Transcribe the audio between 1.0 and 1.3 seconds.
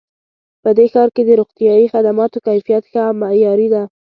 کې